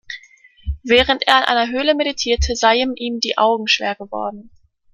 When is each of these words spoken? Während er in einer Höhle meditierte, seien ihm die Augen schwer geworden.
Während 0.81 1.27
er 1.27 1.37
in 1.37 1.43
einer 1.43 1.71
Höhle 1.71 1.93
meditierte, 1.93 2.55
seien 2.55 2.95
ihm 2.95 3.19
die 3.19 3.37
Augen 3.37 3.67
schwer 3.67 3.93
geworden. 3.93 4.49